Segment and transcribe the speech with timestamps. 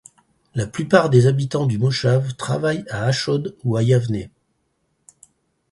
[0.55, 4.31] La plupart des habitants du moshav travaillent à Ashdod ou à Yavné.